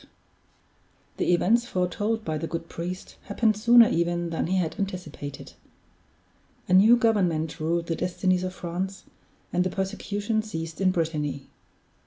The 1.17 1.31
events 1.31 1.67
foretold 1.67 2.25
by 2.25 2.39
the 2.39 2.47
good 2.47 2.67
priest 2.67 3.17
happened 3.25 3.55
sooner 3.55 3.87
even 3.87 4.31
than 4.31 4.47
he 4.47 4.57
had 4.57 4.79
anticipated. 4.79 5.53
A 6.67 6.73
new 6.73 6.97
government 6.97 7.59
ruled 7.59 7.85
the 7.85 7.95
destinies 7.95 8.43
of 8.43 8.55
France, 8.55 9.03
and 9.53 9.63
the 9.63 9.69
persecution 9.69 10.41
ceased 10.41 10.81
in 10.81 10.89
Brittany. 10.89 11.45